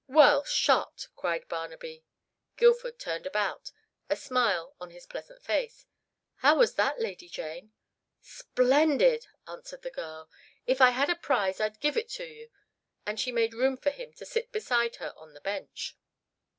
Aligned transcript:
"Well 0.07 0.43
shot!" 0.43 1.09
cried 1.15 1.47
Barnaby. 1.47 2.03
Guildford 2.57 2.97
turned 2.97 3.27
about, 3.27 3.71
a 4.09 4.15
smile 4.15 4.75
on 4.79 4.89
his 4.89 5.05
pleasant 5.05 5.43
face. 5.43 5.85
"How 6.37 6.57
was 6.57 6.73
that, 6.73 6.99
Lady 6.99 7.29
Jane?" 7.29 7.71
"Splendid!" 8.19 9.27
answered 9.47 9.83
the 9.83 9.91
girl. 9.91 10.27
"If 10.65 10.81
I 10.81 10.89
had 10.89 11.11
a 11.11 11.15
prize 11.15 11.59
I'd 11.61 11.79
give 11.79 11.97
it 11.97 12.09
to 12.17 12.25
you," 12.25 12.49
and 13.05 13.19
she 13.19 13.31
made 13.31 13.53
room 13.53 13.77
for 13.77 13.91
him 13.91 14.11
to 14.13 14.25
sit 14.25 14.51
beside 14.51 14.95
her 14.95 15.13
on 15.17 15.35
the 15.35 15.41
bench. 15.41 15.95